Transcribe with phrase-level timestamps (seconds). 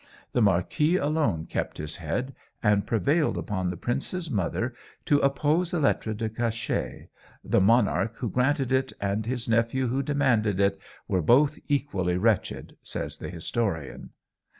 [0.33, 4.73] The marquis alone kept his head, and prevailed upon the prince's mother
[5.05, 7.09] to oppose the lettre de cachet.
[7.43, 12.77] "The monarch who granted it, and his nephew who demanded it, were both equally wretched,"
[12.81, 14.09] says the historian.